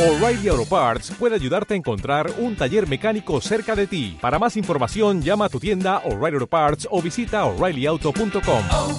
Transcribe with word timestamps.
O'Reilly 0.00 0.48
Auto 0.48 0.64
Parts 0.64 1.10
puede 1.18 1.34
ayudarte 1.34 1.74
a 1.74 1.76
encontrar 1.76 2.30
un 2.38 2.56
taller 2.56 2.88
mecánico 2.88 3.38
cerca 3.42 3.76
de 3.76 3.86
ti. 3.86 4.16
Para 4.18 4.38
más 4.38 4.56
información, 4.56 5.20
llama 5.20 5.44
a 5.44 5.48
tu 5.50 5.60
tienda 5.60 5.98
O'Reilly 6.06 6.36
Auto 6.36 6.46
Parts 6.46 6.88
o 6.90 7.02
visita 7.02 7.44
oreillyauto.com. 7.44 8.62
oh, 8.72 8.98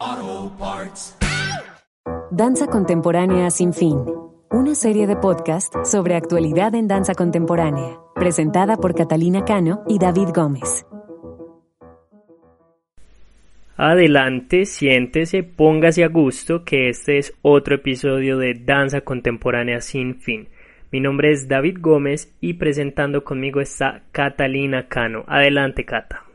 oh, 0.00 0.52
Parts. 0.58 1.14
Danza 2.30 2.68
Contemporánea 2.68 3.50
Sin 3.50 3.74
Fin. 3.74 4.02
Una 4.50 4.74
serie 4.74 5.06
de 5.06 5.16
podcast 5.16 5.74
sobre 5.84 6.16
actualidad 6.16 6.74
en 6.74 6.88
danza 6.88 7.14
contemporánea, 7.14 8.00
presentada 8.14 8.78
por 8.78 8.94
Catalina 8.94 9.44
Cano 9.44 9.82
y 9.86 9.98
David 9.98 10.30
Gómez. 10.34 10.86
Adelante, 13.82 14.66
siéntese, 14.66 15.42
póngase 15.42 16.04
a 16.04 16.08
gusto, 16.08 16.66
que 16.66 16.90
este 16.90 17.16
es 17.16 17.34
otro 17.40 17.76
episodio 17.76 18.36
de 18.36 18.52
Danza 18.52 19.00
Contemporánea 19.00 19.80
Sin 19.80 20.16
Fin. 20.20 20.50
Mi 20.92 21.00
nombre 21.00 21.30
es 21.30 21.48
David 21.48 21.78
Gómez 21.80 22.36
y 22.42 22.52
presentando 22.52 23.24
conmigo 23.24 23.58
está 23.58 24.02
Catalina 24.12 24.86
Cano. 24.86 25.24
Adelante, 25.26 25.86
Cata. 25.86 26.26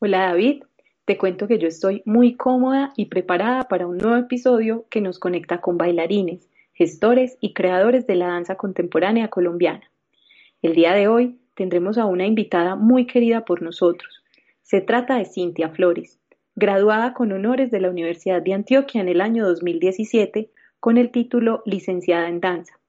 Hola 0.00 0.26
David, 0.30 0.64
te 1.04 1.16
cuento 1.16 1.46
que 1.46 1.60
yo 1.60 1.68
estoy 1.68 2.02
muy 2.04 2.34
cómoda 2.34 2.92
y 2.96 3.06
preparada 3.06 3.68
para 3.68 3.86
un 3.86 3.98
nuevo 3.98 4.16
episodio 4.16 4.84
que 4.90 5.00
nos 5.00 5.20
conecta 5.20 5.60
con 5.60 5.78
bailarines, 5.78 6.50
gestores 6.72 7.38
y 7.40 7.52
creadores 7.52 8.08
de 8.08 8.16
la 8.16 8.26
danza 8.26 8.56
contemporánea 8.56 9.28
colombiana. 9.28 9.92
El 10.60 10.74
día 10.74 10.92
de 10.92 11.06
hoy 11.06 11.38
tendremos 11.54 11.98
a 11.98 12.06
una 12.06 12.26
invitada 12.26 12.74
muy 12.74 13.06
querida 13.06 13.44
por 13.44 13.62
nosotros. 13.62 14.23
Se 14.64 14.80
trata 14.80 15.18
de 15.18 15.26
Cintia 15.26 15.68
Flores, 15.68 16.18
graduada 16.56 17.12
con 17.12 17.32
honores 17.32 17.70
de 17.70 17.80
la 17.80 17.90
Universidad 17.90 18.40
de 18.40 18.54
Antioquia 18.54 19.02
en 19.02 19.10
el 19.10 19.20
año 19.20 19.46
2017 19.46 20.50
con 20.80 20.96
el 20.96 21.10
título 21.10 21.62
Licenciada 21.66 22.30
en 22.30 22.40
Danza. 22.40 22.80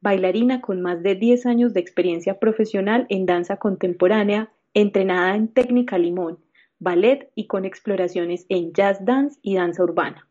Bailarina 0.00 0.62
con 0.62 0.80
más 0.80 1.02
de 1.02 1.16
10 1.16 1.44
años 1.44 1.74
de 1.74 1.80
experiencia 1.80 2.38
profesional 2.38 3.04
en 3.10 3.26
danza 3.26 3.58
contemporánea, 3.58 4.50
entrenada 4.72 5.36
en 5.36 5.48
técnica 5.48 5.98
limón, 5.98 6.38
ballet 6.78 7.30
y 7.34 7.46
con 7.46 7.66
exploraciones 7.66 8.46
en 8.48 8.72
jazz 8.72 9.04
dance 9.04 9.38
y 9.42 9.56
danza 9.56 9.84
urbana. 9.84 10.26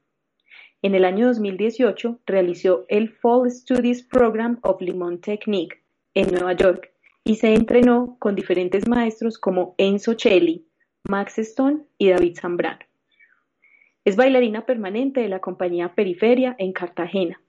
En 0.81 0.95
el 0.95 1.06
año 1.06 1.28
2018 1.28 2.22
realizó 2.25 2.86
el 2.88 3.09
Fall 3.09 3.52
Studies 3.52 4.02
Program 4.02 4.58
of 4.64 4.81
Limón 4.81 5.22
Technique 5.22 5.78
en 6.16 6.31
Nueva 6.31 6.53
York 6.53 6.90
y 7.23 7.36
se 7.36 7.53
entrenó 7.53 8.18
con 8.18 8.34
diferentes 8.34 8.88
maestros 8.88 9.38
como 9.38 9.75
Enzo 9.78 10.16
Celli, 10.18 10.68
Max 11.09 11.39
Stone 11.39 11.83
y 11.97 12.09
David 12.09 12.38
Zambrano. 12.38 12.80
Es 14.03 14.17
bailarina 14.17 14.66
permanente 14.66 15.22
de 15.22 15.30
la 15.30 15.39
compañía 15.39 15.95
Periferia 15.95 16.55
en 16.59 16.73
Cartagena. 16.73 17.39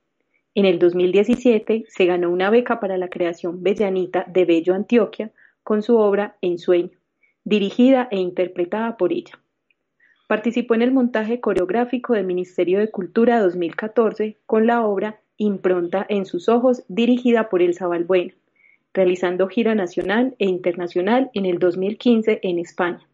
En 0.55 0.65
el 0.65 0.79
2017 0.79 1.85
se 1.89 2.07
ganó 2.07 2.31
una 2.31 2.51
beca 2.51 2.79
para 2.79 2.97
la 2.97 3.09
creación 3.09 3.63
Bellanita 3.63 4.25
de 4.29 4.45
Bello 4.45 4.75
Antioquia 4.75 5.33
con 5.65 5.83
su 5.83 5.99
obra 5.99 6.37
En 6.41 6.59
Sueño, 6.59 6.97
dirigida 7.45 8.09
e 8.11 8.19
interpretada 8.19 8.97
por 8.97 9.13
ella. 9.13 9.39
Participó 10.29 10.75
en 10.75 10.83
el 10.83 10.93
montaje 10.93 11.41
coreográfico 11.41 12.15
del 12.15 12.27
Ministerio 12.27 12.79
de 12.79 12.91
Cultura 12.91 13.41
2014 13.41 14.37
con 14.47 14.67
la 14.67 14.85
obra 14.87 15.21
Impronta 15.37 16.07
en 16.09 16.27
sus 16.27 16.49
ojos, 16.49 16.85
dirigida 16.89 17.49
por 17.49 17.63
Elsa 17.63 17.87
Balbuena, 17.87 18.35
realizando 18.93 19.49
gira 19.49 19.75
nacional 19.75 20.35
e 20.39 20.47
internacional 20.47 21.31
en 21.35 21.47
el 21.47 21.59
2015 21.59 22.41
en 22.43 22.59
España. 22.59 23.09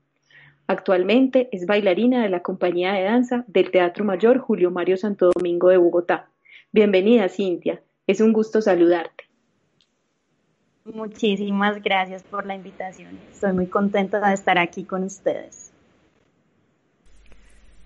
Actualmente 0.66 1.48
es 1.52 1.66
bailarina 1.66 2.22
de 2.22 2.30
la 2.30 2.40
compañía 2.40 2.94
de 2.94 3.02
danza 3.02 3.44
del 3.48 3.70
Teatro 3.70 4.04
Mayor 4.04 4.38
Julio 4.38 4.70
Mario 4.70 4.96
Santo 4.96 5.30
Domingo 5.34 5.68
de 5.68 5.76
Bogotá. 5.76 6.30
Bienvenida, 6.72 7.28
Cintia. 7.28 7.82
Es 8.06 8.20
un 8.22 8.32
gusto 8.32 8.62
saludarte. 8.62 9.24
Muchísimas 10.86 11.82
gracias 11.82 12.22
por 12.22 12.46
la 12.46 12.54
invitación. 12.54 13.18
Estoy 13.30 13.52
muy 13.52 13.66
contenta 13.66 14.26
de 14.26 14.34
estar 14.34 14.58
aquí 14.58 14.84
con 14.84 15.02
ustedes. 15.04 15.72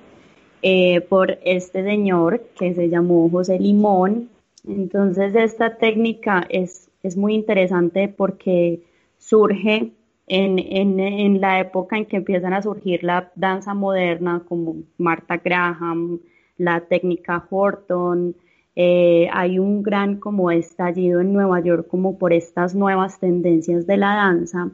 eh, 0.61 1.01
por 1.01 1.37
este 1.43 1.83
señor 1.83 2.43
que 2.57 2.73
se 2.75 2.87
llamó 2.87 3.29
José 3.29 3.59
Limón. 3.59 4.29
Entonces 4.65 5.35
esta 5.35 5.75
técnica 5.75 6.45
es, 6.47 6.89
es 7.03 7.17
muy 7.17 7.35
interesante 7.35 8.07
porque 8.07 8.83
surge 9.17 9.91
en, 10.27 10.59
en, 10.59 10.97
en, 11.01 11.41
la 11.41 11.59
época 11.59 11.97
en 11.97 12.05
que 12.05 12.15
empiezan 12.15 12.53
a 12.53 12.61
surgir 12.61 13.03
la 13.03 13.33
danza 13.35 13.73
moderna 13.73 14.43
como 14.47 14.77
Martha 14.97 15.41
Graham, 15.43 16.21
la 16.57 16.79
técnica 16.79 17.45
Horton, 17.49 18.33
eh, 18.75 19.29
hay 19.31 19.57
un 19.57 19.83
gran 19.83 20.17
como 20.17 20.51
estallido 20.51 21.21
en 21.21 21.31
Nueva 21.31 21.61
York 21.61 21.87
como 21.87 22.17
por 22.17 22.33
estas 22.33 22.75
nuevas 22.75 23.19
tendencias 23.19 23.87
de 23.87 23.95
la 23.95 24.15
danza 24.15 24.69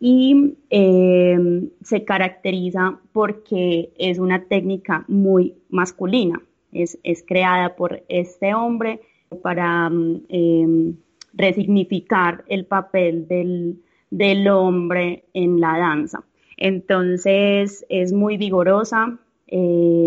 y 0.00 0.56
eh, 0.70 1.68
se 1.82 2.04
caracteriza 2.04 2.98
porque 3.12 3.92
es 3.98 4.18
una 4.18 4.44
técnica 4.46 5.04
muy 5.06 5.54
masculina, 5.68 6.42
es, 6.72 6.98
es 7.04 7.22
creada 7.22 7.76
por 7.76 8.02
este 8.08 8.52
hombre 8.54 9.00
para 9.42 9.92
eh, 10.28 10.92
resignificar 11.32 12.42
el 12.48 12.64
papel 12.64 13.28
del, 13.28 13.80
del 14.10 14.48
hombre 14.48 15.24
en 15.34 15.60
la 15.60 15.78
danza. 15.78 16.24
Entonces 16.56 17.86
es 17.88 18.12
muy 18.12 18.36
vigorosa, 18.36 19.18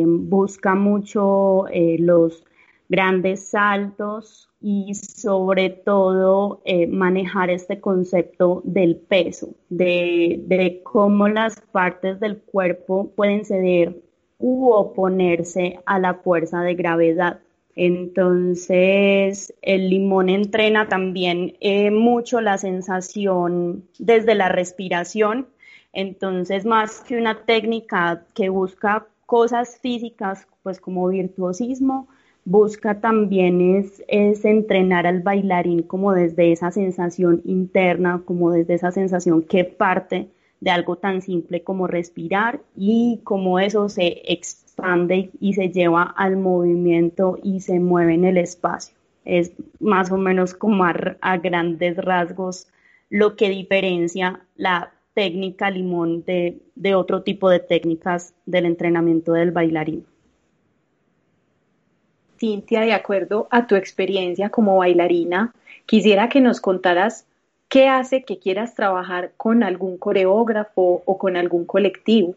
busca 0.06 0.76
mucho 0.76 1.66
los 2.00 2.46
grandes 2.94 3.48
saltos 3.48 4.52
y 4.62 4.94
sobre 4.94 5.72
todo 5.72 6.62
eh, 6.64 6.86
manejar 6.86 7.50
este 7.50 7.82
concepto 7.82 8.62
del 8.66 8.98
peso, 8.98 9.56
de, 9.70 10.80
cómo 10.84 11.28
las 11.28 11.60
partes 11.72 12.20
del 12.20 12.38
cuerpo 12.38 13.10
pueden 13.16 13.46
ceder 13.46 14.00
u 14.38 14.70
oponerse 14.70 15.80
a 15.88 15.98
la 15.98 16.14
fuerza 16.14 16.62
de 16.62 16.76
gravedad. 16.76 17.40
Entonces, 17.76 19.56
el 19.64 19.90
limón 19.90 20.30
entrena 20.30 20.88
también 20.88 21.58
eh, 21.62 21.90
mucho 21.90 22.42
la 22.42 22.60
sensación 22.60 23.86
desde 23.98 24.36
la 24.36 24.50
respiración. 24.50 25.48
Entonces, 25.94 26.64
más 26.64 27.02
que 27.02 27.18
una 27.18 27.44
técnica 27.46 28.24
que 28.36 28.50
busca 28.50 29.08
cosas 29.26 29.80
físicas, 29.82 30.48
pues 30.62 30.80
como 30.80 31.08
virtuosismo, 31.08 32.08
busca 32.46 33.00
también 33.00 33.62
es, 33.76 34.04
entrenar 34.46 35.08
al 35.08 35.22
bailarín 35.22 35.84
como 35.84 36.14
desde 36.14 36.52
esa 36.52 36.72
sensación 36.72 37.42
interna, 37.46 38.22
como 38.26 38.52
desde 38.52 38.76
esa 38.76 38.92
sensación 38.92 39.44
que 39.44 39.64
parte 39.64 40.28
de 40.60 40.72
algo 40.72 40.98
tan 40.98 41.22
simple 41.22 41.64
como 41.64 41.88
respirar 41.88 42.62
y 42.76 43.20
como 43.24 43.60
eso 43.60 43.90
se 43.90 44.22
expande 44.26 45.30
y 45.40 45.54
se 45.54 45.70
lleva 45.70 46.04
al 46.04 46.38
movimiento 46.38 47.38
y 47.44 47.62
se 47.62 47.80
mueve 47.80 48.14
en 48.14 48.26
el 48.26 48.38
espacio. 48.38 48.96
Es 49.26 49.54
más 49.80 50.12
o 50.12 50.18
menos 50.18 50.54
como 50.54 50.86
a, 50.86 50.94
a 51.22 51.38
grandes 51.38 51.98
rasgos 51.98 52.68
lo 53.10 53.36
que 53.36 53.50
diferencia 53.50 54.42
la 54.56 54.92
técnica 55.14 55.70
limón 55.70 56.24
de, 56.24 56.62
de 56.76 56.96
otro 56.96 57.24
tipo 57.24 57.50
de 57.50 57.60
técnicas 57.60 58.34
del 58.46 58.66
entrenamiento 58.66 59.34
del 59.34 59.52
bailarín. 59.52 60.06
Cintia, 62.44 62.82
de 62.82 62.92
acuerdo 62.92 63.48
a 63.52 63.68
tu 63.68 63.76
experiencia 63.76 64.50
como 64.50 64.76
bailarina, 64.76 65.54
quisiera 65.86 66.28
que 66.28 66.42
nos 66.42 66.60
contaras 66.60 67.26
qué 67.70 67.88
hace 67.88 68.26
que 68.26 68.38
quieras 68.38 68.76
trabajar 68.76 69.32
con 69.38 69.64
algún 69.64 69.98
coreógrafo 69.98 71.04
o 71.06 71.18
con 71.18 71.38
algún 71.38 71.64
colectivo. 71.64 72.36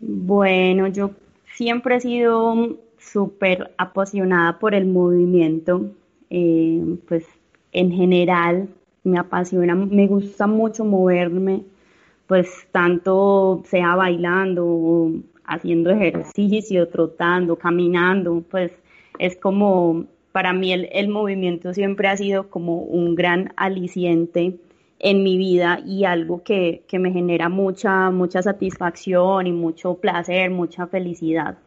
Bueno, 0.00 0.88
yo 0.88 1.12
siempre 1.54 1.94
he 1.94 2.00
sido 2.00 2.76
súper 2.98 3.72
apasionada 3.78 4.58
por 4.58 4.74
el 4.74 4.86
movimiento, 4.86 5.92
eh, 6.28 6.82
pues 7.06 7.24
en 7.70 7.92
general 7.92 8.68
me 9.04 9.20
apasiona, 9.20 9.76
me 9.76 10.08
gusta 10.08 10.48
mucho 10.48 10.84
moverme, 10.84 11.62
pues 12.26 12.66
tanto 12.72 13.62
sea 13.64 13.94
bailando, 13.94 15.12
haciendo 15.46 15.90
ejercicio, 15.90 16.88
trotando, 16.88 17.56
caminando, 17.56 18.42
pues 18.50 18.72
es 19.18 19.36
como, 19.36 20.06
para 20.32 20.52
mí 20.52 20.72
el, 20.72 20.88
el 20.92 21.08
movimiento 21.08 21.72
siempre 21.74 22.08
ha 22.08 22.16
sido 22.16 22.50
como 22.50 22.78
un 22.78 23.14
gran 23.14 23.52
aliciente 23.56 24.58
en 24.98 25.22
mi 25.22 25.36
vida 25.36 25.80
y 25.84 26.04
algo 26.04 26.42
que, 26.42 26.84
que, 26.88 26.98
me 26.98 27.12
genera 27.12 27.48
mucha, 27.48 28.10
mucha 28.10 28.42
satisfacción 28.42 29.46
y 29.46 29.52
mucho 29.52 29.94
placer, 29.96 30.50
mucha 30.50 30.86
felicidad. 30.86 31.58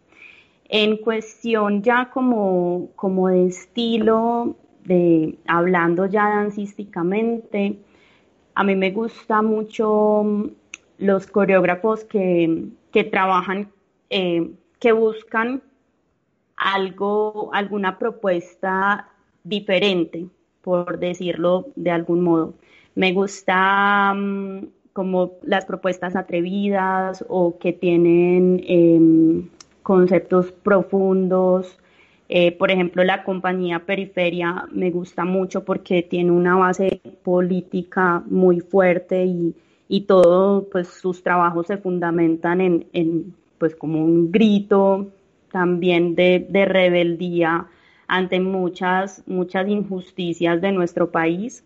En 0.69 0.97
cuestión 0.97 1.81
ya 1.83 2.09
como, 2.09 2.89
como 2.95 3.29
de 3.29 3.47
estilo, 3.47 4.55
de, 4.85 5.37
hablando 5.47 6.07
ya 6.07 6.29
dancísticamente, 6.29 7.77
a 8.55 8.63
mí 8.63 8.75
me 8.75 8.91
gusta 8.91 9.41
mucho 9.41 10.49
los 10.97 11.27
coreógrafos 11.27 12.05
que, 12.05 12.69
que 12.97 13.03
trabajan, 13.03 13.69
eh, 14.09 14.49
que 14.79 14.91
buscan 14.91 15.61
algo, 16.55 17.51
alguna 17.53 17.99
propuesta 17.99 19.07
diferente, 19.43 20.25
por 20.63 20.97
decirlo 20.97 21.67
de 21.75 21.91
algún 21.91 22.21
modo. 22.21 22.55
Me 22.95 23.13
gusta 23.13 24.15
mm, 24.15 24.69
como 24.93 25.33
las 25.43 25.65
propuestas 25.65 26.15
atrevidas 26.15 27.23
o 27.29 27.59
que 27.59 27.71
tienen 27.71 28.63
em, 28.67 29.47
conceptos 29.83 30.51
profundos. 30.51 31.77
Eh, 32.29 32.51
por 32.51 32.71
ejemplo, 32.71 33.03
la 33.03 33.23
compañía 33.23 33.85
Periferia 33.85 34.65
me 34.71 34.89
gusta 34.89 35.23
mucho 35.23 35.63
porque 35.63 36.01
tiene 36.01 36.31
una 36.31 36.55
base 36.55 36.99
política 37.23 38.23
muy 38.25 38.59
fuerte 38.59 39.23
y, 39.25 39.53
y 39.89 40.01
todo, 40.01 40.67
pues 40.71 40.87
sus 40.87 41.23
trabajos 41.23 41.67
se 41.67 41.77
fundamentan 41.77 42.61
en, 42.61 42.87
en 42.93 43.33
pues 43.57 43.75
como 43.75 44.03
un 44.03 44.31
grito 44.31 45.07
también 45.51 46.15
de, 46.15 46.45
de 46.49 46.65
rebeldía 46.65 47.67
ante 48.07 48.39
muchas, 48.39 49.23
muchas 49.27 49.67
injusticias 49.67 50.61
de 50.61 50.71
nuestro 50.71 51.11
país. 51.11 51.63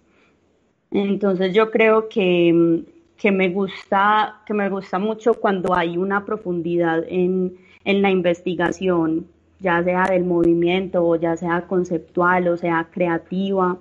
Entonces 0.91 1.53
yo 1.53 1.71
creo 1.71 2.09
que, 2.09 2.83
que, 3.17 3.31
me 3.31 3.49
gusta, 3.49 4.41
que 4.45 4.53
me 4.53 4.69
gusta 4.69 4.99
mucho 4.99 5.35
cuando 5.35 5.73
hay 5.73 5.97
una 5.97 6.25
profundidad 6.25 7.03
en, 7.07 7.55
en 7.85 8.01
la 8.01 8.11
investigación, 8.11 9.27
ya 9.59 9.83
sea 9.83 10.05
del 10.09 10.25
movimiento 10.25 11.05
o 11.05 11.15
ya 11.15 11.37
sea 11.37 11.61
conceptual 11.67 12.47
o 12.47 12.57
sea 12.57 12.87
creativa, 12.91 13.77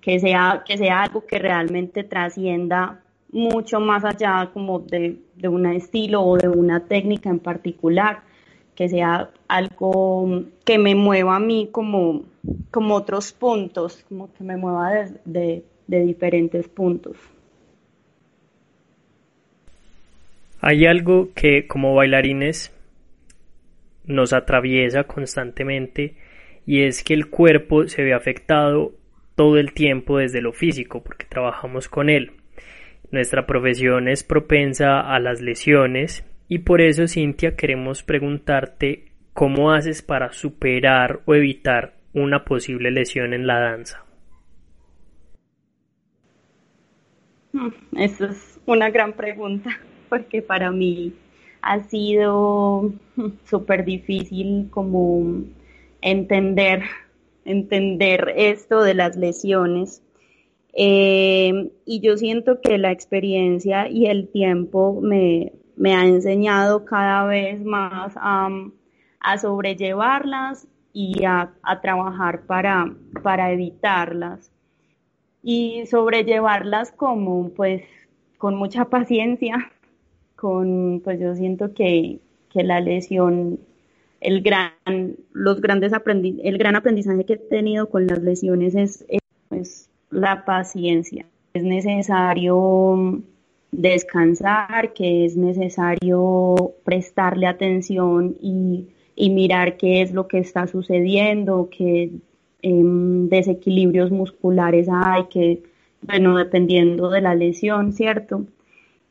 que 0.00 0.20
sea, 0.20 0.62
que 0.66 0.78
sea 0.78 1.02
algo 1.02 1.26
que 1.26 1.38
realmente 1.38 2.04
trascienda 2.04 3.02
mucho 3.32 3.80
más 3.80 4.04
allá 4.04 4.50
como 4.52 4.80
de, 4.80 5.18
de 5.34 5.48
un 5.48 5.66
estilo 5.66 6.22
o 6.22 6.36
de 6.36 6.48
una 6.48 6.86
técnica 6.86 7.30
en 7.30 7.38
particular, 7.38 8.22
que 8.74 8.88
sea 8.88 9.30
algo 9.48 10.44
que 10.64 10.78
me 10.78 10.94
mueva 10.94 11.36
a 11.36 11.40
mí 11.40 11.68
como, 11.72 12.24
como 12.70 12.94
otros 12.94 13.32
puntos, 13.32 14.04
como 14.08 14.32
que 14.32 14.44
me 14.44 14.56
mueva 14.56 15.08
de, 15.24 15.64
de 15.86 16.00
diferentes 16.04 16.68
puntos. 16.68 17.16
Hay 20.60 20.86
algo 20.86 21.28
que 21.34 21.66
como 21.66 21.94
bailarines 21.94 22.72
nos 24.04 24.32
atraviesa 24.32 25.04
constantemente 25.04 26.16
y 26.66 26.82
es 26.82 27.04
que 27.04 27.14
el 27.14 27.28
cuerpo 27.28 27.86
se 27.88 28.02
ve 28.02 28.14
afectado 28.14 28.92
todo 29.36 29.58
el 29.58 29.72
tiempo 29.72 30.18
desde 30.18 30.40
lo 30.40 30.52
físico 30.52 31.02
porque 31.02 31.26
trabajamos 31.26 31.88
con 31.88 32.08
él. 32.08 32.32
Nuestra 33.10 33.46
profesión 33.46 34.08
es 34.08 34.24
propensa 34.24 35.00
a 35.00 35.18
las 35.20 35.40
lesiones 35.40 36.24
y 36.48 36.60
por 36.60 36.80
eso 36.80 37.06
Cintia 37.06 37.56
queremos 37.56 38.02
preguntarte 38.02 39.12
cómo 39.32 39.72
haces 39.72 40.02
para 40.02 40.32
superar 40.32 41.20
o 41.26 41.34
evitar 41.34 41.94
una 42.14 42.44
posible 42.44 42.90
lesión 42.90 43.34
en 43.34 43.46
la 43.46 43.60
danza. 43.60 44.04
Mm, 47.52 47.68
Esa 47.98 48.26
es 48.26 48.60
una 48.66 48.90
gran 48.90 49.12
pregunta, 49.12 49.70
porque 50.08 50.42
para 50.42 50.70
mí 50.70 51.14
ha 51.62 51.80
sido 51.80 52.92
mm, 53.16 53.28
súper 53.44 53.84
difícil 53.84 54.68
como 54.70 55.44
entender, 56.00 56.82
entender 57.44 58.32
esto 58.36 58.82
de 58.82 58.94
las 58.94 59.16
lesiones. 59.16 60.02
Eh, 60.78 61.72
y 61.86 62.00
yo 62.00 62.18
siento 62.18 62.60
que 62.60 62.76
la 62.76 62.92
experiencia 62.92 63.88
y 63.88 64.06
el 64.06 64.28
tiempo 64.28 65.00
me, 65.00 65.54
me 65.74 65.94
ha 65.94 66.04
enseñado 66.04 66.84
cada 66.84 67.24
vez 67.24 67.64
más 67.64 68.12
a, 68.16 68.50
a 69.20 69.38
sobrellevarlas 69.38 70.68
y 70.92 71.24
a, 71.24 71.54
a 71.62 71.80
trabajar 71.80 72.42
para, 72.42 72.94
para 73.22 73.52
evitarlas. 73.52 74.52
Y 75.42 75.86
sobrellevarlas 75.86 76.92
como 76.92 77.50
pues 77.50 77.82
con 78.36 78.54
mucha 78.54 78.86
paciencia, 78.86 79.72
con 80.36 81.00
pues 81.02 81.18
yo 81.18 81.34
siento 81.36 81.72
que, 81.72 82.20
que 82.50 82.64
la 82.64 82.80
lesión, 82.80 83.60
el 84.20 84.42
gran, 84.42 85.16
los 85.32 85.62
grandes 85.62 85.94
aprendi 85.94 86.40
el 86.44 86.58
gran 86.58 86.76
aprendizaje 86.76 87.24
que 87.24 87.34
he 87.34 87.38
tenido 87.38 87.88
con 87.88 88.06
las 88.06 88.22
lesiones 88.22 88.74
es, 88.74 89.04
es 89.08 89.20
pues, 89.48 89.90
la 90.16 90.44
paciencia. 90.44 91.26
Es 91.54 91.62
necesario 91.62 93.22
descansar, 93.70 94.92
que 94.92 95.24
es 95.24 95.36
necesario 95.36 96.72
prestarle 96.84 97.46
atención 97.46 98.36
y, 98.40 98.88
y 99.14 99.30
mirar 99.30 99.76
qué 99.76 100.02
es 100.02 100.12
lo 100.12 100.28
que 100.28 100.38
está 100.38 100.66
sucediendo, 100.66 101.68
que 101.70 102.10
Em, 102.68 103.28
desequilibrios 103.28 104.10
musculares 104.10 104.88
hay, 104.90 105.26
que, 105.26 105.62
bueno, 106.02 106.36
dependiendo 106.36 107.10
de 107.10 107.20
la 107.20 107.36
lesión, 107.36 107.92
¿cierto? 107.92 108.44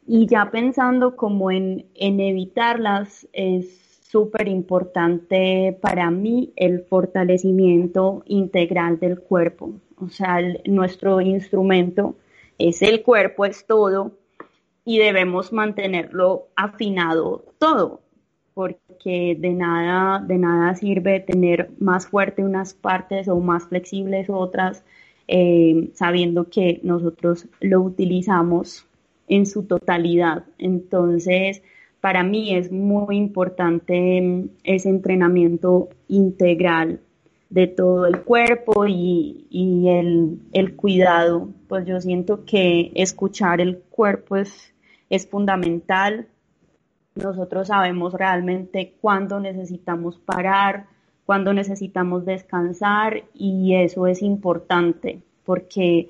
Y 0.05 0.27
ya 0.27 0.51
pensando 0.51 1.15
como 1.15 1.51
en, 1.51 1.85
en 1.95 2.19
evitarlas, 2.19 3.27
es 3.31 3.94
súper 4.15 4.47
importante 4.47 5.77
para 5.81 6.09
mí 6.09 6.53
el 6.55 6.85
fortalecimiento 6.85 8.23
integral 8.27 8.97
del 8.97 9.19
cuerpo. 9.19 9.73
O 9.97 10.07
sea, 10.07 10.37
nuestro 10.63 11.19
instrumento 11.19 12.15
es 12.57 12.81
el 12.81 13.03
cuerpo, 13.03 13.43
es 13.43 13.65
todo, 13.65 14.13
y 14.85 14.99
debemos 14.99 15.51
mantenerlo 15.51 16.47
afinado 16.55 17.43
todo 17.59 17.99
porque 18.53 19.35
de 19.37 19.51
nada, 19.51 20.25
de 20.25 20.37
nada 20.37 20.75
sirve 20.75 21.19
tener 21.19 21.71
más 21.77 22.07
fuerte 22.07 22.41
unas 22.41 22.73
partes 22.73 23.27
o 23.27 23.41
más 23.41 23.65
flexibles 23.67 24.29
otras, 24.29 24.85
eh, 25.27 25.89
sabiendo 25.93 26.49
que 26.49 26.79
nosotros 26.83 27.49
lo 27.59 27.81
utilizamos 27.81 28.87
en 29.27 29.45
su 29.45 29.63
totalidad. 29.63 30.45
Entonces, 30.57 31.63
para 32.05 32.21
mí 32.21 32.55
es 32.55 32.71
muy 32.71 33.17
importante 33.17 34.21
mm, 34.21 34.49
ese 34.63 34.89
entrenamiento 34.89 35.89
integral 36.07 36.99
de 37.49 37.65
todo 37.65 38.05
el 38.05 38.21
cuerpo 38.21 38.85
y, 38.85 39.47
el, 40.51 40.75
cuidado. 40.75 41.49
Pues 41.67 41.87
yo 41.87 41.99
siento 41.99 42.45
que 42.45 42.91
escuchar 42.93 43.59
el 43.59 43.79
cuerpo 43.89 44.35
es 44.35 45.27
fundamental 45.31 46.27
nosotros 47.15 47.69
sabemos 47.69 48.13
realmente 48.13 48.93
cuándo 49.01 49.39
necesitamos 49.39 50.19
parar, 50.19 50.85
cuándo 51.25 51.53
necesitamos 51.53 52.23
descansar 52.23 53.23
y 53.33 53.73
eso 53.73 54.05
es 54.05 54.21
importante 54.21 55.23
porque 55.43 56.09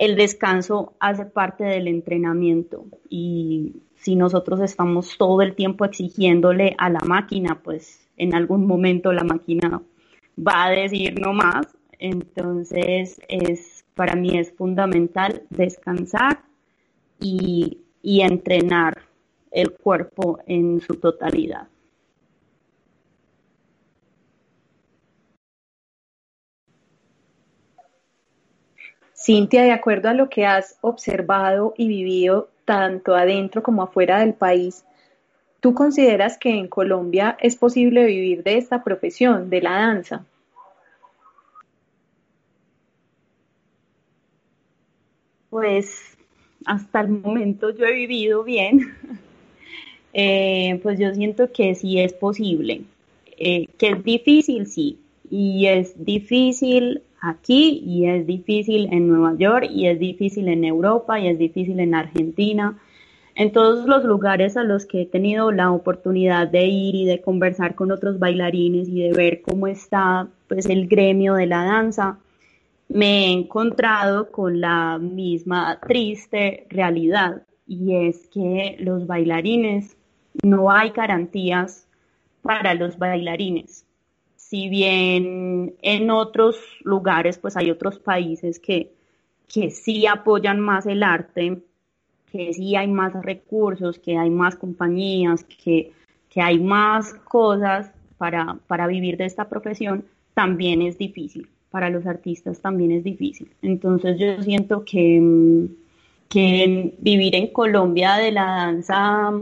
el 0.00 0.16
descanso 0.16 0.94
hace 0.98 1.26
parte 1.26 1.62
del 1.62 1.86
entrenamiento 1.86 2.86
y 3.10 3.82
si 3.96 4.16
nosotros 4.16 4.60
estamos 4.60 5.18
todo 5.18 5.42
el 5.42 5.54
tiempo 5.54 5.84
exigiéndole 5.84 6.74
a 6.78 6.88
la 6.88 7.00
máquina, 7.00 7.60
pues 7.62 8.08
en 8.16 8.34
algún 8.34 8.66
momento 8.66 9.12
la 9.12 9.24
máquina 9.24 9.82
va 10.38 10.64
a 10.64 10.70
decir 10.70 11.20
no 11.20 11.34
más. 11.34 11.66
Entonces 11.98 13.20
es 13.28 13.84
para 13.94 14.14
mí 14.16 14.38
es 14.38 14.54
fundamental 14.54 15.42
descansar 15.50 16.44
y, 17.20 17.82
y 18.02 18.22
entrenar 18.22 19.02
el 19.50 19.72
cuerpo 19.72 20.38
en 20.46 20.80
su 20.80 20.94
totalidad. 20.94 21.68
Cintia, 29.20 29.62
de 29.62 29.72
acuerdo 29.72 30.08
a 30.08 30.14
lo 30.14 30.28
que 30.28 30.46
has 30.46 30.76
observado 30.80 31.74
y 31.76 31.88
vivido 31.88 32.48
tanto 32.64 33.14
adentro 33.14 33.62
como 33.62 33.82
afuera 33.82 34.20
del 34.20 34.34
país, 34.34 34.84
¿Tú 35.60 35.74
consideras 35.74 36.38
que 36.38 36.50
en 36.50 36.68
Colombia 36.68 37.36
es 37.38 37.54
posible 37.54 38.06
vivir 38.06 38.42
de 38.42 38.56
esta 38.56 38.82
profesión, 38.82 39.50
de 39.50 39.60
la 39.60 39.72
danza? 39.72 40.24
Pues 45.50 46.16
hasta 46.64 47.02
el 47.02 47.08
momento 47.08 47.70
yo 47.70 47.84
he 47.84 47.92
vivido 47.92 48.42
bien. 48.42 48.94
Eh, 50.12 50.80
pues 50.82 50.98
yo 50.98 51.14
siento 51.14 51.52
que 51.52 51.76
sí 51.76 52.00
es 52.00 52.12
posible. 52.12 52.82
Eh, 53.38 53.68
que 53.78 53.90
es 53.90 54.02
difícil, 54.02 54.66
sí. 54.66 54.98
Y 55.30 55.68
es 55.68 56.04
difícil 56.04 57.04
aquí 57.20 57.82
y 57.84 58.06
es 58.06 58.26
difícil 58.26 58.88
en 58.92 59.08
Nueva 59.08 59.36
York 59.36 59.68
y 59.70 59.86
es 59.86 59.98
difícil 59.98 60.48
en 60.48 60.64
Europa 60.64 61.18
y 61.20 61.28
es 61.28 61.38
difícil 61.38 61.80
en 61.80 61.94
Argentina 61.94 62.78
en 63.34 63.52
todos 63.52 63.86
los 63.86 64.04
lugares 64.04 64.56
a 64.56 64.64
los 64.64 64.86
que 64.86 65.02
he 65.02 65.06
tenido 65.06 65.52
la 65.52 65.70
oportunidad 65.70 66.48
de 66.48 66.66
ir 66.66 66.94
y 66.94 67.06
de 67.06 67.22
conversar 67.22 67.74
con 67.74 67.90
otros 67.90 68.18
bailarines 68.18 68.88
y 68.88 69.02
de 69.02 69.12
ver 69.12 69.40
cómo 69.42 69.66
está 69.66 70.28
pues 70.48 70.66
el 70.66 70.88
gremio 70.88 71.34
de 71.34 71.46
la 71.46 71.64
danza, 71.64 72.18
me 72.88 73.26
he 73.26 73.32
encontrado 73.32 74.30
con 74.30 74.60
la 74.60 74.98
misma 74.98 75.80
triste 75.80 76.66
realidad 76.68 77.42
y 77.66 77.94
es 77.94 78.28
que 78.28 78.76
los 78.80 79.06
bailarines 79.06 79.96
no 80.42 80.70
hay 80.70 80.90
garantías 80.90 81.86
para 82.42 82.74
los 82.74 82.98
bailarines. 82.98 83.86
Si 84.50 84.68
bien 84.68 85.76
en 85.80 86.10
otros 86.10 86.56
lugares 86.82 87.38
pues 87.38 87.56
hay 87.56 87.70
otros 87.70 88.00
países 88.00 88.58
que, 88.58 88.92
que 89.46 89.70
sí 89.70 90.08
apoyan 90.08 90.58
más 90.58 90.86
el 90.86 91.04
arte, 91.04 91.62
que 92.32 92.52
sí 92.52 92.74
hay 92.74 92.88
más 92.88 93.12
recursos, 93.22 94.00
que 94.00 94.18
hay 94.18 94.28
más 94.28 94.56
compañías, 94.56 95.44
que, 95.44 95.92
hay 96.34 96.58
más 96.58 97.14
cosas 97.14 97.92
para, 98.18 98.58
para 98.66 98.88
vivir 98.88 99.16
de 99.18 99.26
esta 99.26 99.48
profesión, 99.48 100.04
también 100.34 100.82
es 100.82 100.98
difícil. 100.98 101.48
Para 101.70 101.88
los 101.88 102.04
artistas 102.04 102.60
también 102.60 102.90
es 102.90 103.04
difícil. 103.04 103.52
Entonces 103.62 104.18
yo 104.18 104.42
siento 104.42 104.84
que, 104.84 105.68
que 106.28 106.96
vivir 106.98 107.36
en 107.36 107.52
Colombia 107.52 108.16
de 108.16 108.32
la 108.32 108.46
danza 108.46 109.32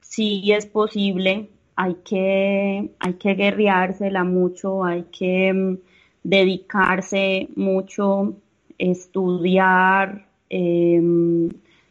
sí 0.00 0.50
es 0.50 0.66
posible. 0.66 1.50
Hay 1.76 1.94
que, 2.04 2.90
hay 2.98 3.12
que 3.14 3.34
guerreársela 3.34 4.24
mucho, 4.24 4.84
hay 4.84 5.04
que 5.04 5.52
mm, 5.52 5.78
dedicarse 6.22 7.48
mucho, 7.56 8.34
estudiar, 8.78 10.26
eh, 10.50 11.00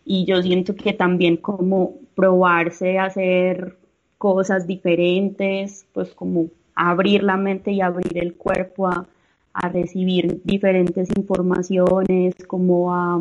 y 0.05 0.25
yo 0.25 0.41
siento 0.41 0.75
que 0.75 0.93
también 0.93 1.37
como 1.37 1.95
probarse 2.15 2.97
a 2.97 3.05
hacer 3.05 3.77
cosas 4.17 4.65
diferentes, 4.67 5.85
pues 5.93 6.13
como 6.15 6.47
abrir 6.75 7.23
la 7.23 7.37
mente 7.37 7.71
y 7.71 7.81
abrir 7.81 8.17
el 8.17 8.35
cuerpo 8.35 8.87
a, 8.87 9.07
recibir 9.71 10.41
diferentes 10.45 11.09
informaciones, 11.17 12.33
como 12.47 12.93
a, 12.93 13.19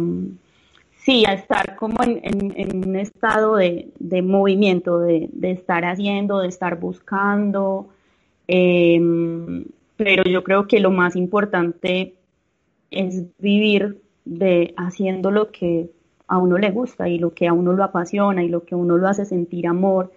sí, 1.09 1.25
a 1.27 1.33
estar 1.33 1.75
como 1.77 2.03
en, 2.05 2.87
un 2.87 2.97
estado 2.97 3.57
de, 3.57 4.23
movimiento, 4.23 4.99
de, 4.99 5.31
estar 5.41 5.87
haciendo, 5.87 6.41
de 6.41 6.49
estar 6.49 6.79
buscando. 6.79 7.89
Em, 8.47 9.65
pero 9.97 10.25
yo 10.25 10.45
creo 10.45 10.67
que 10.69 10.81
lo 10.81 10.91
más 10.91 11.17
importante 11.17 12.15
es 12.91 13.25
vivir 13.39 14.03
de 14.27 14.75
haciendo 14.77 15.31
lo 15.31 15.51
que 15.51 15.91
a 16.27 16.37
uno 16.37 16.59
le 16.59 16.71
gusta 16.71 17.09
y 17.09 17.19
lo 17.19 17.33
que 17.33 17.49
a 17.49 17.55
uno 17.55 17.73
lo 17.73 17.85
apasiona 17.85 18.45
y 18.45 18.49
lo 18.51 18.65
que 18.65 18.75
a 18.75 18.79
uno 18.79 18.99
lo 18.99 19.09
hace 19.09 19.25
sentir 19.25 19.67
amor. 19.67 20.13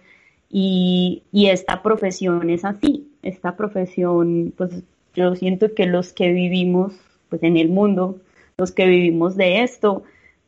Y, 0.50 1.22
esta 1.32 1.82
profesión 1.82 2.50
es 2.50 2.66
así, 2.66 3.08
esta 3.22 3.56
profesión, 3.56 4.52
pues 4.58 4.82
yo 5.14 5.34
siento 5.36 5.74
que 5.74 5.86
los 5.86 6.12
que 6.12 6.32
vivimos 6.32 6.92
pues 7.30 7.42
en 7.44 7.56
el 7.56 7.70
mundo, 7.70 8.18
los 8.58 8.72
que 8.72 8.84
vivimos 8.86 9.36
de 9.36 9.62
esto, 9.62 10.02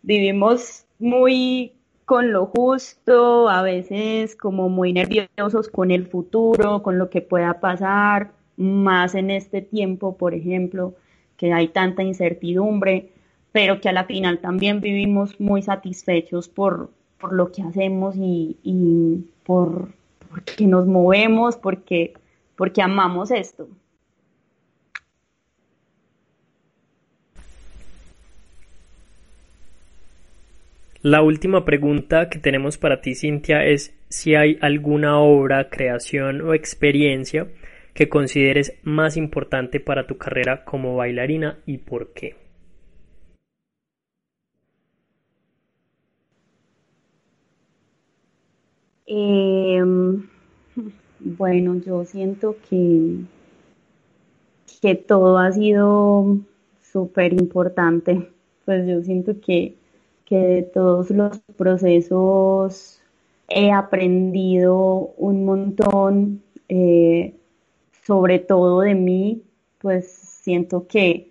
vivimos 0.04 0.87
muy 0.99 1.73
con 2.04 2.32
lo 2.32 2.46
justo, 2.46 3.49
a 3.49 3.62
veces 3.62 4.37
como 4.37 4.68
muy 4.68 4.92
nerviosos 4.92 5.68
con 5.68 5.90
el 5.90 6.06
futuro, 6.06 6.82
con 6.82 6.99
lo 6.99 7.11
que 7.11 7.23
pueda 7.23 7.61
pasar, 7.61 8.32
más 8.56 9.14
en 9.14 9.30
este 9.30 9.62
tiempo, 9.62 10.16
por 10.16 10.34
ejemplo, 10.34 10.94
que 11.37 11.52
hay 11.52 11.68
tanta 11.68 12.02
incertidumbre 12.02 13.11
pero 13.54 13.80
que 13.80 13.88
a 13.88 13.92
la 13.92 14.02
final 14.02 14.40
también 14.40 14.80
vivimos 14.80 15.38
muy 15.38 15.62
satisfechos 15.62 16.49
por, 16.49 16.90
lo 17.30 17.52
que 17.52 17.62
hacemos 17.62 18.16
y, 18.18 19.28
por 19.44 19.90
porque 20.28 20.66
nos 20.66 20.88
movemos, 20.88 21.56
porque, 21.56 22.14
porque 22.56 22.82
amamos 22.82 23.30
esto. 23.30 23.68
La 31.04 31.20
última 31.20 31.66
pregunta 31.66 32.30
que 32.30 32.38
tenemos 32.38 32.78
para 32.78 33.02
ti, 33.02 33.14
Cintia, 33.14 33.66
es 33.66 33.94
si 34.08 34.37
hay 34.37 34.56
alguna 34.62 35.18
obra, 35.18 35.68
creación 35.68 36.40
o 36.40 36.54
experiencia 36.54 37.46
que 37.92 38.08
consideres 38.08 38.73
más 38.84 39.18
importante 39.18 39.80
para 39.80 40.06
tu 40.06 40.16
carrera 40.16 40.64
como 40.64 40.96
bailarina 40.96 41.58
y 41.66 41.76
por 41.76 42.14
qué. 42.14 42.37
Em, 49.06 50.26
bueno, 51.20 51.82
yo 51.84 52.06
siento 52.06 52.56
que, 52.70 53.18
que 54.80 54.94
todo 54.94 55.37
ha 55.37 55.52
sido 55.52 56.38
súper 56.80 57.34
importante. 57.34 58.30
Pues 58.64 58.87
yo 58.88 59.02
siento 59.02 59.38
que, 59.42 59.75
de 60.36 60.62
todos 60.62 61.10
los 61.10 61.38
procesos 61.56 63.00
he 63.48 63.72
aprendido 63.72 65.12
un 65.16 65.44
montón, 65.44 66.42
eh, 66.68 67.34
sobre 68.06 68.38
todo 68.38 68.80
de 68.80 68.94
mí, 68.94 69.42
pues 69.78 70.10
siento 70.12 70.86
que, 70.86 71.30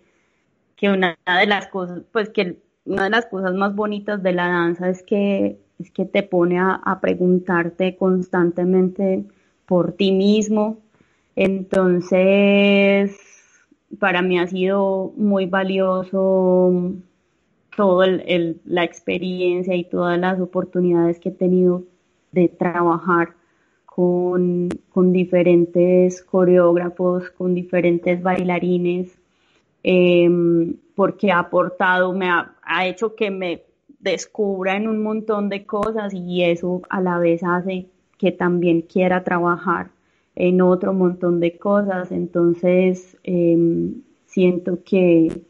que 0.75 0.89
una 0.89 1.17
de 1.39 1.47
las 1.47 1.67
cosas, 1.67 2.01
pues 2.11 2.29
que 2.29 2.57
una 2.85 3.05
de 3.05 3.09
las 3.09 3.25
cosas 3.25 3.53
más 3.53 3.75
bonitas 3.75 4.21
de 4.23 4.33
la 4.33 4.47
danza 4.47 4.89
es 4.89 5.03
que 5.03 5.57
es 5.79 5.91
que 5.91 6.05
te 6.05 6.23
pone 6.23 6.59
a, 6.59 6.99
preguntarte 7.01 7.95
constantemente 7.97 9.25
por 9.65 9.93
ti 9.93 10.11
mismo. 10.11 10.77
Entonces, 11.35 13.17
para 13.99 14.21
mí 14.21 14.39
ha 14.39 14.47
sido 14.47 15.13
muy 15.17 15.45
valioso 15.45 16.93
toda 17.75 18.07
la 18.07 18.83
experiencia 18.83 19.75
y 19.75 19.85
todas 19.85 20.19
las 20.19 20.39
oportunidades 20.39 21.19
que 21.19 21.29
he 21.29 21.33
tenido 21.33 21.83
de 22.31 22.47
trabajar 22.47 23.35
con, 23.85 24.69
diferentes 25.11 26.23
coreógrafos, 26.23 27.29
con 27.31 27.53
diferentes 27.53 28.21
bailarines, 28.21 29.15
em, 29.83 30.75
porque 30.95 31.31
ha 31.31 31.39
aportado, 31.39 32.13
me 32.13 32.27
ha 32.29 32.87
hecho 32.87 33.15
que 33.15 33.29
me 33.29 33.63
descubran 33.99 34.87
un 34.87 35.01
montón 35.01 35.49
de 35.49 35.65
cosas 35.65 36.13
y 36.13 36.43
eso 36.43 36.81
a 36.89 37.01
la 37.01 37.17
vez 37.19 37.41
hace 37.43 37.87
que 38.17 38.31
también 38.31 38.81
quiera 38.81 39.23
trabajar 39.23 39.91
en 40.35 40.61
otro 40.61 40.93
montón 40.93 41.39
de 41.39 41.57
cosas. 41.57 42.11
Entonces, 42.11 43.17
em, 43.23 44.01
siento 44.25 44.83
que, 44.83 45.43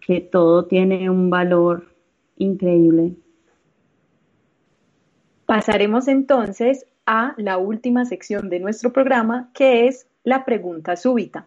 que 0.00 0.20
todo 0.20 0.64
tiene 0.64 1.10
un 1.10 1.30
valor 1.30 1.94
increíble. 2.36 3.14
Pasaremos 5.46 6.08
entonces 6.08 6.86
a 7.06 7.34
la 7.36 7.58
última 7.58 8.04
sección 8.04 8.48
de 8.48 8.60
nuestro 8.60 8.92
programa, 8.92 9.50
que 9.52 9.86
es 9.86 10.06
la 10.22 10.44
pregunta 10.44 10.96
súbita. 10.96 11.46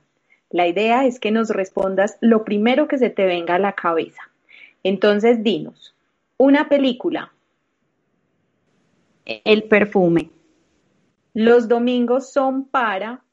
La 0.49 0.67
idea 0.67 1.05
es 1.05 1.19
que 1.19 1.31
nos 1.31 1.49
respondas 1.49 2.17
lo 2.21 2.43
primero 2.43 2.87
que 2.87 2.97
se 2.97 3.09
te 3.09 3.25
venga 3.25 3.55
a 3.55 3.59
la 3.59 3.73
cabeza. 3.73 4.21
Entonces, 4.83 5.41
dinos, 5.41 5.95
una 6.37 6.69
película. 6.69 7.31
El 9.25 9.63
perfume. 9.63 10.29
Los 11.33 11.67
domingos 11.67 12.31
son 12.31 12.65
para 12.65 13.23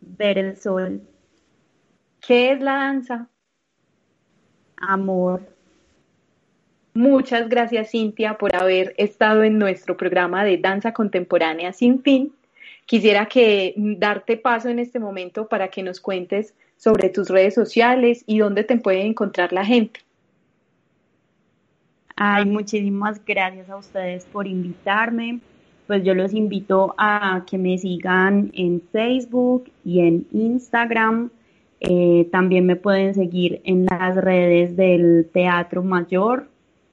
ver 0.00 0.36
el 0.36 0.56
sol. 0.56 1.00
¿Qué 2.20 2.52
es 2.52 2.60
la 2.60 2.74
danza? 2.74 3.28
Amor. 4.80 5.40
Muchas 6.94 7.48
gracias 7.48 7.90
Cintia 7.90 8.38
por 8.38 8.56
haber 8.56 8.94
estado 8.98 9.44
en 9.44 9.58
nuestro 9.58 9.96
programa 9.96 10.44
de 10.44 10.58
danza 10.58 10.92
contemporánea 10.92 11.72
sin 11.72 12.02
fin. 12.02 12.32
Quisiera 12.86 13.26
que 13.26 13.74
darte 13.76 14.36
paso 14.36 14.68
en 14.68 14.78
este 14.78 14.98
momento 14.98 15.46
para 15.46 15.68
que 15.68 15.82
nos 15.82 16.00
cuentes 16.00 16.54
sobre 16.76 17.08
tus 17.10 17.28
redes 17.28 17.54
sociales 17.54 18.24
y 18.26 18.38
dónde 18.38 18.64
te 18.64 18.76
puede 18.78 19.02
encontrar 19.02 19.52
la 19.52 19.64
gente. 19.64 20.00
Ay, 22.16 22.46
muchísimas 22.46 23.24
gracias 23.24 23.70
a 23.70 23.76
ustedes 23.76 24.24
por 24.26 24.46
invitarme. 24.46 25.40
pues 25.86 26.04
yo 26.04 26.14
los 26.14 26.34
invito 26.34 26.94
a 26.98 27.44
que 27.46 27.56
me 27.56 27.78
sigan 27.78 28.50
en 28.54 28.82
Facebook 28.92 29.70
y 29.84 30.00
en 30.00 30.26
Instagram. 30.32 31.30
Eh, 31.80 32.28
también 32.32 32.66
me 32.66 32.76
pueden 32.76 33.14
seguir 33.14 33.60
en 33.64 33.86
las 33.86 34.16
redes 34.16 34.76
del 34.76 35.28
Teatro 35.32 35.82
Mayor, 35.82 36.48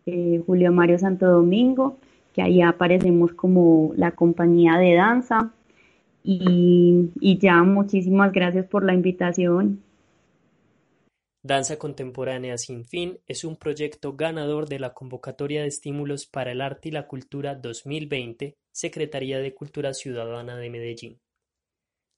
eh, 0.06 0.42
Julio 0.46 0.72
Mario 0.72 1.00
Santo 1.00 1.28
Domingo, 1.28 1.98
que 2.34 2.42
ahí 2.42 2.62
aparecemos 2.62 3.34
como 3.34 3.94
la 3.96 4.12
compañía 4.12 4.78
de 4.78 4.94
danza. 4.94 5.52
Y, 6.24 7.12
y 7.20 7.38
ya, 7.38 7.62
muchísimas 7.64 8.32
gracias 8.32 8.66
por 8.66 8.84
la 8.84 8.94
invitación. 8.94 9.82
Danza 11.44 11.78
Contemporánea 11.78 12.58
Sin 12.58 12.86
Fin 12.86 13.20
es 13.28 13.44
un 13.44 13.56
proyecto 13.56 14.16
ganador 14.16 14.68
de 14.68 14.80
la 14.80 14.96
Convocatoria 14.96 15.62
de 15.62 15.68
Estímulos 15.68 16.26
para 16.26 16.52
el 16.52 16.60
Arte 16.60 16.90
y 16.90 16.92
la 16.92 17.06
Cultura 17.06 17.54
2020, 17.54 18.56
Secretaría 18.72 19.38
de 19.38 19.54
Cultura 19.54 19.94
Ciudadana 19.94 20.58
de 20.58 20.70
Medellín. 20.72 21.20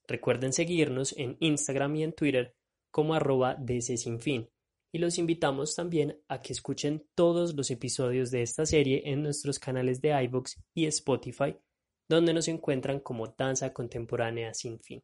Recuerden 0.06 0.54
seguirnos 0.54 1.14
en 1.18 1.36
Instagram 1.40 1.96
y 1.96 2.04
en 2.04 2.14
Twitter 2.14 2.54
como 2.90 3.14
arroba 3.14 3.54
DC 3.54 3.96
Sin 3.96 4.20
Fin 4.20 4.48
y 4.92 4.98
los 4.98 5.18
invitamos 5.18 5.74
también 5.74 6.20
a 6.28 6.40
que 6.40 6.52
escuchen 6.52 7.06
todos 7.14 7.54
los 7.54 7.70
episodios 7.70 8.30
de 8.30 8.42
esta 8.42 8.64
serie 8.64 9.02
en 9.04 9.22
nuestros 9.22 9.58
canales 9.58 10.00
de 10.00 10.10
iVoox 10.24 10.56
y 10.74 10.86
Spotify, 10.86 11.56
donde 12.08 12.32
nos 12.32 12.48
encuentran 12.48 13.00
como 13.00 13.28
Danza 13.28 13.72
Contemporánea 13.72 14.54
Sin 14.54 14.80
Fin. 14.80 15.02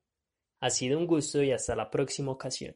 Ha 0.61 0.71
sido 0.71 0.99
un 0.99 1.07
gusto 1.07 1.43
y 1.43 1.53
hasta 1.53 1.77
la 1.77 1.91
próxima 1.91 2.33
ocasión. 2.33 2.75